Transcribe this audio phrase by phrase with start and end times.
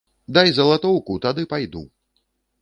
[0.37, 1.85] Дай залатоўку, тады пайду.